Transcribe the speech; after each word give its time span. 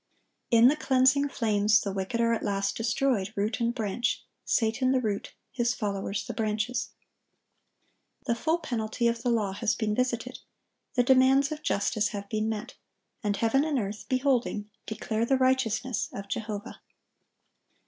In 0.49 0.67
the 0.67 0.75
cleansing 0.75 1.29
flames 1.29 1.79
the 1.81 1.93
wicked 1.93 2.19
are 2.21 2.33
at 2.33 2.41
last 2.41 2.75
destroyed, 2.75 3.31
root 3.35 3.59
and 3.59 3.71
branch,—Satan 3.71 4.93
the 4.93 4.99
root, 4.99 5.35
his 5.51 5.75
followers 5.75 6.25
the 6.25 6.33
branches. 6.33 6.89
The 8.25 8.33
full 8.33 8.57
penalty 8.57 9.07
of 9.07 9.21
the 9.21 9.29
law 9.29 9.51
has 9.53 9.75
been 9.75 9.93
visited; 9.93 10.39
the 10.95 11.03
demands 11.03 11.51
of 11.51 11.61
justice 11.61 12.07
have 12.07 12.27
been 12.29 12.49
met; 12.49 12.73
and 13.23 13.37
heaven 13.37 13.63
and 13.63 13.77
earth, 13.77 14.09
beholding, 14.09 14.71
declare 14.87 15.23
the 15.23 15.37
righteousness 15.37 16.09
of 16.11 16.27
Jehovah. 16.27 16.81